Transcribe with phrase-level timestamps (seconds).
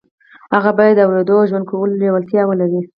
[0.53, 2.81] هغه بايد د اورېدو او ژوند کولو لېوالتیا ولري.